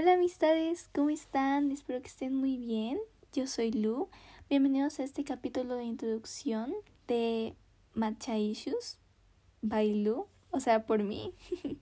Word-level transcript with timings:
Hola 0.00 0.14
amistades, 0.14 0.88
¿cómo 0.94 1.10
están? 1.10 1.70
Espero 1.72 2.00
que 2.00 2.08
estén 2.08 2.34
muy 2.34 2.56
bien. 2.56 2.98
Yo 3.34 3.46
soy 3.46 3.70
Lu. 3.70 4.08
Bienvenidos 4.48 4.98
a 4.98 5.04
este 5.04 5.24
capítulo 5.24 5.74
de 5.74 5.84
introducción 5.84 6.72
de 7.06 7.54
Matcha 7.92 8.38
Issues 8.38 8.98
by 9.60 10.02
Lu, 10.02 10.26
o 10.52 10.60
sea, 10.60 10.86
por 10.86 11.02
mí. 11.02 11.34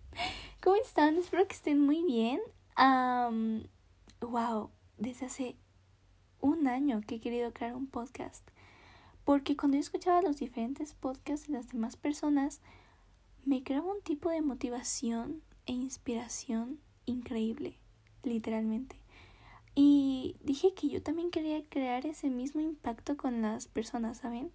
¿Cómo 0.61 0.75
están? 0.75 1.17
Espero 1.17 1.47
que 1.47 1.55
estén 1.55 1.79
muy 1.79 2.03
bien. 2.03 2.41
wow, 4.21 4.73
desde 4.97 5.27
hace 5.27 5.57
un 6.41 6.67
año 6.67 7.03
que 7.07 7.15
he 7.15 7.21
querido 7.21 7.53
crear 7.53 7.77
un 7.77 7.87
podcast. 7.87 8.45
Porque 9.23 9.57
cuando 9.57 9.77
yo 9.77 9.83
escuchaba 9.83 10.23
los 10.23 10.39
diferentes 10.39 10.93
podcasts 10.93 11.47
de 11.47 11.53
las 11.53 11.69
demás 11.69 11.97
personas, 11.97 12.63
me 13.45 13.63
creaba 13.63 13.93
un 13.93 14.03
tipo 14.03 14.29
de 14.29 14.43
motivación 14.43 15.41
e 15.67 15.73
inspiración 15.73 16.81
increíble 17.07 17.79
literalmente. 18.29 18.97
Y 19.75 20.37
dije 20.43 20.75
que 20.75 20.89
yo 20.89 21.03
también 21.03 21.31
quería 21.31 21.65
crear 21.69 22.05
ese 22.05 22.31
mismo 22.31 22.61
impacto 22.61 23.17
con 23.17 23.43
las 23.43 23.69
personas, 23.69 24.19
¿saben? 24.19 24.51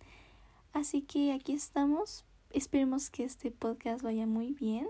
Así 0.73 1.01
que 1.01 1.31
aquí 1.31 1.53
estamos. 1.53 2.25
Esperemos 2.49 3.09
que 3.09 3.23
este 3.23 3.49
podcast 3.51 4.01
vaya 4.03 4.25
muy 4.27 4.53
bien. 4.53 4.87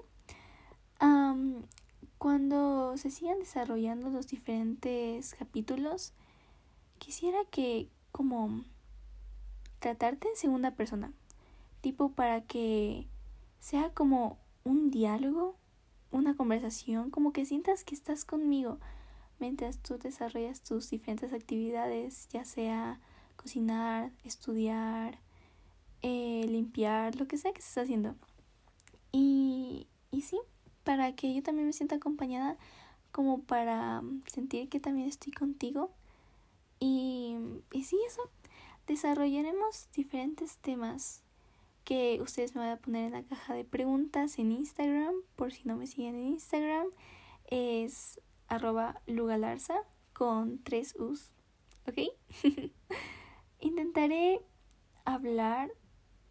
cuando 2.18 2.96
se 2.96 3.12
sigan 3.12 3.40
desarrollando 3.40 4.10
los 4.10 4.28
diferentes 4.28 5.36
capítulos, 5.36 6.14
quisiera 6.98 7.40
que 7.52 7.90
como 8.14 8.64
tratarte 9.80 10.30
en 10.30 10.38
segunda 10.38 10.72
persona, 10.72 11.12
tipo 11.82 12.14
para 12.14 12.42
que 12.42 13.08
sea 13.60 13.90
como 13.94 14.38
un 14.64 14.90
diálogo 14.90 15.58
una 16.14 16.36
conversación, 16.36 17.10
como 17.10 17.34
que 17.34 17.46
sientas 17.46 17.84
que 17.84 17.96
estás 17.96 18.24
conmigo 18.24 18.80
mientras 19.40 19.80
tú 19.80 19.98
desarrollas 19.98 20.62
tus 20.62 20.90
diferentes 20.90 21.34
actividades, 21.34 22.30
ya 22.30 22.46
sea 22.46 23.00
cocinar, 23.36 24.12
estudiar, 24.24 25.20
eh, 26.02 26.46
limpiar, 26.48 27.16
lo 27.16 27.28
que 27.28 27.38
sea 27.38 27.52
que 27.52 27.60
estés 27.60 27.84
haciendo. 27.84 28.16
Y, 29.12 29.88
y 30.12 30.22
sí, 30.22 30.40
para 30.84 31.14
que 31.16 31.34
yo 31.34 31.44
también 31.44 31.68
me 31.68 31.74
sienta 31.74 31.96
acompañada, 31.96 32.58
como 33.12 33.42
para 33.42 34.02
sentir 34.28 34.70
que 34.70 34.80
también 34.80 35.08
estoy 35.08 35.34
contigo. 35.34 35.92
Y, 36.80 37.38
y 37.72 37.84
sí, 37.84 37.98
eso. 38.08 38.22
Desarrollaremos 38.88 39.90
diferentes 39.94 40.58
temas 40.58 41.22
que 41.84 42.20
ustedes 42.22 42.56
me 42.56 42.62
van 42.62 42.72
a 42.72 42.78
poner 42.78 43.06
en 43.06 43.12
la 43.14 43.24
caja 43.24 43.54
de 43.54 43.66
preguntas 43.66 44.40
en 44.40 44.52
Instagram, 44.52 45.14
por 45.36 45.52
si 45.52 45.64
no 45.66 45.76
me 45.76 45.88
siguen 45.88 46.16
en 46.16 46.28
Instagram, 46.28 46.88
es 47.48 48.20
arroba 48.48 49.02
lugalarza 49.08 49.76
con 50.14 50.60
tres 50.64 50.96
U's, 50.98 51.32
¿ok? 51.88 52.00
Intentaré 53.60 54.42
hablar 55.06 55.72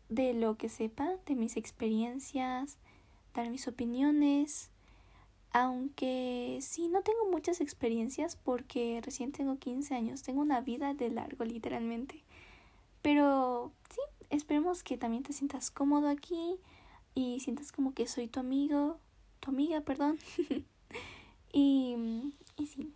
de 0.09 0.35
lo 0.35 0.57
que 0.57 0.69
sepa, 0.69 1.17
de 1.27 1.35
mis 1.35 1.57
experiencias, 1.57 2.79
dar 3.35 3.51
mis 3.51 3.67
opiniones, 3.69 4.71
aunque 5.53 6.59
sí, 6.63 6.89
no 6.89 7.03
tengo 7.03 7.31
muchas 7.31 7.61
experiencias 7.61 8.37
porque 8.37 9.01
recién 9.05 9.33
tengo 9.33 9.59
15 9.59 9.95
años, 9.95 10.23
tengo 10.23 10.41
una 10.41 10.61
vida 10.61 10.95
de 10.95 11.11
largo 11.11 11.45
literalmente. 11.45 12.25
Pero 13.03 13.73
sí, 13.91 14.01
esperemos 14.31 14.85
que 14.85 14.97
también 14.97 15.25
te 15.25 15.33
sientas 15.33 15.71
cómodo 15.71 16.09
aquí 16.09 16.59
y 17.15 17.41
sientas 17.41 17.73
como 17.73 17.93
que 17.93 18.07
soy 18.07 18.29
tu 18.29 18.39
amigo, 18.41 18.99
tu 19.41 19.51
amiga, 19.51 19.81
perdón. 19.81 20.19
y, 21.53 21.97
y 22.57 22.67
sí, 22.67 22.93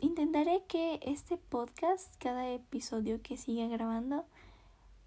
intentaré 0.00 0.64
que 0.68 1.00
este 1.02 1.38
podcast, 1.38 2.14
cada 2.18 2.50
episodio 2.50 3.22
que 3.22 3.38
siga 3.38 3.66
grabando, 3.68 4.26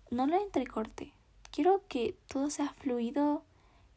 no 0.09 0.25
lo 0.25 0.41
entrecorte. 0.41 1.13
Quiero 1.51 1.83
que 1.87 2.17
todo 2.27 2.49
sea 2.49 2.69
fluido, 2.69 3.43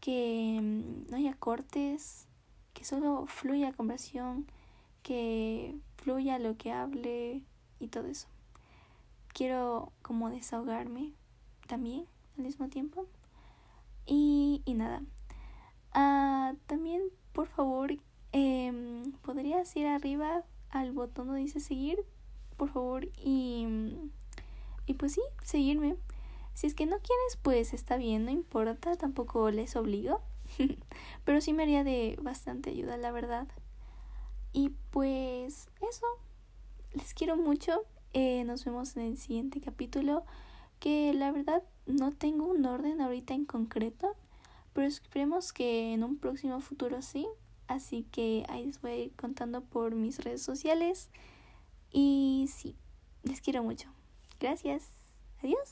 que 0.00 0.59
mm, 0.60 1.10
no 1.10 1.16
haya 1.16 1.34
cortes, 1.34 2.27
que 2.75 2.84
solo 2.84 3.27
fluya 3.27 3.72
conversación, 3.72 4.47
que 5.03 5.75
fluya 5.97 6.38
lo 6.38 6.59
que 6.59 6.71
hable 6.71 7.43
y 7.78 7.88
todo 7.88 8.06
eso 8.06 8.28
quiero 9.32 9.92
como 10.02 10.30
desahogarme 10.30 11.12
también 11.66 12.06
al 12.36 12.44
mismo 12.44 12.68
tiempo. 12.68 13.06
Y, 14.06 14.62
y 14.64 14.74
nada. 14.74 15.02
Ah, 15.92 16.54
también, 16.66 17.02
por 17.32 17.46
favor, 17.48 17.92
eh, 18.32 19.02
podrías 19.22 19.74
ir 19.76 19.86
arriba 19.86 20.44
al 20.70 20.92
botón 20.92 21.26
donde 21.26 21.42
dice 21.42 21.60
seguir, 21.60 21.98
por 22.56 22.70
favor, 22.70 23.08
y, 23.16 23.66
y 24.86 24.94
pues 24.94 25.12
sí, 25.12 25.22
seguirme. 25.42 25.97
Si 26.54 26.66
es 26.66 26.74
que 26.74 26.86
no 26.86 26.98
quieres, 26.98 27.38
pues 27.42 27.72
está 27.72 27.97
bien, 27.97 28.24
no 28.24 28.30
importa, 28.30 28.97
tampoco 28.97 29.50
les 29.50 29.76
obligo. 29.76 30.20
Pero 31.24 31.41
sí 31.41 31.52
me 31.52 31.62
haría 31.62 31.84
de 31.84 32.18
bastante 32.20 32.70
ayuda, 32.70 32.97
la 32.97 33.12
verdad. 33.12 33.48
Y 34.52 34.70
pues 34.91 35.68
eso, 35.88 36.06
les 36.92 37.14
quiero 37.14 37.36
mucho 37.36 37.84
eh, 38.12 38.44
nos 38.44 38.65
vemos 38.65 38.97
en 38.97 39.04
el 39.04 39.19
siguiente 39.19 39.60
capítulo. 39.60 40.25
Que 40.78 41.12
la 41.12 41.31
verdad 41.31 41.62
no 41.87 42.12
tengo 42.12 42.47
un 42.47 42.65
orden 42.65 43.00
ahorita 43.00 43.34
en 43.34 43.44
concreto. 43.44 44.16
Pero 44.72 44.87
esperemos 44.87 45.53
que 45.53 45.93
en 45.93 46.04
un 46.04 46.16
próximo 46.16 46.60
futuro 46.60 47.03
sí. 47.03 47.26
Así 47.66 48.04
que 48.10 48.44
ahí 48.48 48.66
les 48.66 48.81
voy 48.81 48.91
a 48.91 48.97
ir 48.97 49.12
contando 49.16 49.62
por 49.62 49.94
mis 49.94 50.19
redes 50.19 50.43
sociales. 50.43 51.10
Y 51.93 52.48
sí, 52.53 52.76
les 53.22 53.41
quiero 53.41 53.62
mucho. 53.62 53.88
Gracias. 54.41 54.88
Adiós. 55.42 55.69